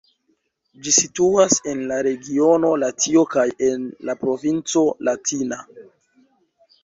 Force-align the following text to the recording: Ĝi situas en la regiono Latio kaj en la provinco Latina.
Ĝi 0.85 0.91
situas 0.93 1.57
en 1.73 1.81
la 1.91 1.99
regiono 2.07 2.71
Latio 2.83 3.23
kaj 3.35 3.45
en 3.67 3.85
la 4.11 4.15
provinco 4.23 4.83
Latina. 5.09 5.61